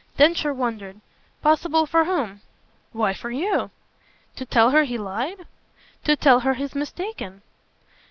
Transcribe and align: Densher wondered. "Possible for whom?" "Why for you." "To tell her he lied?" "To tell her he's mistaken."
Densher 0.17 0.51
wondered. 0.51 0.99
"Possible 1.43 1.85
for 1.85 2.05
whom?" 2.05 2.41
"Why 2.91 3.13
for 3.13 3.29
you." 3.29 3.69
"To 4.35 4.45
tell 4.47 4.71
her 4.71 4.83
he 4.83 4.97
lied?" 4.97 5.45
"To 6.05 6.15
tell 6.15 6.39
her 6.39 6.55
he's 6.55 6.73
mistaken." 6.73 7.43